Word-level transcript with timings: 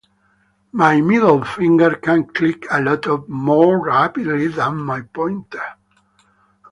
My 0.71 0.99
middle 0.99 1.43
finger 1.43 1.93
can 1.95 2.25
click 2.25 2.65
a 2.71 2.81
lot 2.81 3.05
more 3.29 3.85
rapidly 3.85 4.47
than 4.47 4.77
my 4.77 5.01
pointer. 5.01 5.61